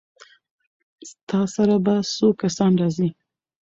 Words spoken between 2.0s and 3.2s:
څو کسان راځي؟